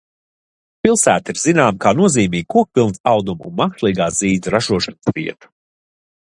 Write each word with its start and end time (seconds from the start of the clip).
Pilsēta 0.87 1.33
ir 1.35 1.39
zināma 1.41 1.75
kā 1.83 1.91
nozīmīga 1.99 2.49
kokvilnas 2.55 3.03
audumu 3.13 3.53
un 3.53 3.55
mākslīgā 3.63 4.11
zīda 4.19 4.57
ražošanas 4.59 5.17
vieta. 5.21 5.55